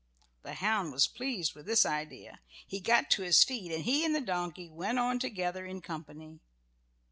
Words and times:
The 0.41 0.55
hound 0.55 0.91
was 0.93 1.05
pleased 1.05 1.53
with 1.53 1.67
this 1.67 1.85
idea. 1.85 2.39
He 2.65 2.79
got 2.79 3.11
to 3.11 3.21
his 3.21 3.43
feet, 3.43 3.71
and 3.71 3.83
he 3.83 4.03
and 4.03 4.15
the 4.15 4.19
donkey 4.19 4.67
went 4.67 4.97
on 4.97 5.19
together 5.19 5.63
in 5.63 5.79
company. 5.79 6.39